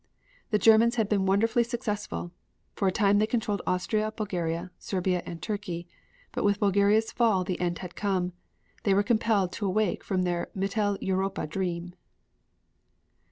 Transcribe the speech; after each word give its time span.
The 0.49 0.57
Germans 0.57 0.95
had 0.95 1.07
been 1.07 1.27
wonderfully 1.27 1.63
successful. 1.63 2.31
For 2.73 2.87
a 2.87 2.91
time 2.91 3.19
they 3.19 3.27
controlled 3.27 3.61
Austria, 3.67 4.11
Bulgaria, 4.11 4.71
Serbia 4.79 5.21
and 5.27 5.39
Turkey, 5.39 5.87
but 6.31 6.43
with 6.43 6.59
Bulgaria's 6.59 7.11
fall 7.11 7.43
the 7.43 7.61
end 7.61 7.77
had 7.85 7.95
come. 7.95 8.33
They 8.81 8.95
were 8.95 9.03
compelled 9.03 9.51
to 9.51 9.67
awake 9.67 10.03
from 10.03 10.23
their 10.23 10.47
Mittel 10.55 10.97
Europa 11.01 11.45
dream. 11.45 11.93